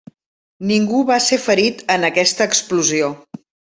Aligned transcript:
Ningú 0.69 1.01
va 1.11 1.19
ser 1.25 1.39
ferit 1.43 1.83
en 1.97 2.09
aquesta 2.09 2.49
explosió. 2.53 3.13